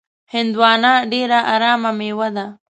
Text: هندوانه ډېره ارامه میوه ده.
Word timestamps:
هندوانه 0.33 0.91
ډېره 1.11 1.39
ارامه 1.53 1.91
میوه 1.99 2.29
ده. 2.35 2.45